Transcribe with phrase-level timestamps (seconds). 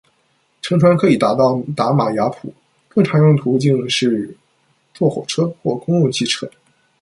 [0.63, 1.35] 乘船可以到
[1.75, 2.51] 达玛雅普，
[2.89, 4.35] 更常用途径的是
[4.95, 6.49] 坐火车或公共汽车。